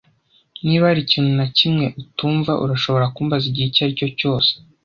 Niba 0.65 0.83
hari 0.89 1.01
ikintu 1.03 1.31
na 1.39 1.47
kimwe 1.57 1.85
utumva, 2.01 2.51
urashobora 2.63 3.11
kumbaza 3.15 3.45
igihe 3.47 3.67
icyo 3.67 3.81
aricyo 3.83 4.07
cyose. 4.19 4.51